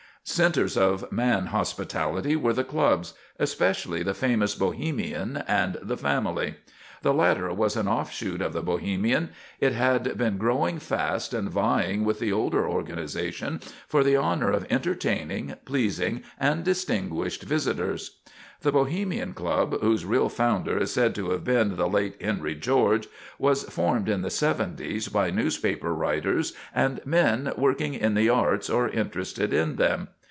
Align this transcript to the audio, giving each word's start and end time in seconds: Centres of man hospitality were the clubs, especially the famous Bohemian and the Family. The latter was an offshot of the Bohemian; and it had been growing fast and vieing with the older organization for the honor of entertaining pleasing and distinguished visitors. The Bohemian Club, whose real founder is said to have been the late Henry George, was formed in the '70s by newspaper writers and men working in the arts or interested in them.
Centres 0.23 0.77
of 0.77 1.11
man 1.11 1.47
hospitality 1.47 2.35
were 2.35 2.53
the 2.53 2.63
clubs, 2.63 3.15
especially 3.39 4.03
the 4.03 4.13
famous 4.13 4.53
Bohemian 4.53 5.37
and 5.47 5.77
the 5.81 5.97
Family. 5.97 6.55
The 7.01 7.11
latter 7.11 7.51
was 7.51 7.75
an 7.75 7.87
offshot 7.87 8.39
of 8.41 8.53
the 8.53 8.61
Bohemian; 8.61 9.29
and 9.29 9.29
it 9.59 9.73
had 9.73 10.15
been 10.19 10.37
growing 10.37 10.77
fast 10.77 11.33
and 11.33 11.49
vieing 11.51 12.03
with 12.03 12.19
the 12.19 12.31
older 12.31 12.69
organization 12.69 13.59
for 13.87 14.03
the 14.03 14.15
honor 14.15 14.51
of 14.51 14.67
entertaining 14.69 15.55
pleasing 15.65 16.21
and 16.39 16.63
distinguished 16.63 17.41
visitors. 17.41 18.19
The 18.61 18.71
Bohemian 18.71 19.33
Club, 19.33 19.81
whose 19.81 20.05
real 20.05 20.29
founder 20.29 20.77
is 20.77 20.93
said 20.93 21.15
to 21.15 21.31
have 21.31 21.43
been 21.43 21.75
the 21.77 21.89
late 21.89 22.21
Henry 22.21 22.53
George, 22.53 23.07
was 23.39 23.63
formed 23.63 24.07
in 24.07 24.21
the 24.21 24.29
'70s 24.29 25.11
by 25.11 25.31
newspaper 25.31 25.95
writers 25.95 26.53
and 26.75 27.03
men 27.03 27.51
working 27.57 27.95
in 27.95 28.13
the 28.13 28.29
arts 28.29 28.69
or 28.69 28.87
interested 28.89 29.51
in 29.51 29.77
them. 29.77 30.09